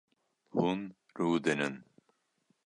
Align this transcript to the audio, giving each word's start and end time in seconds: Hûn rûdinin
Hûn 0.55 0.79
rûdinin 1.17 1.75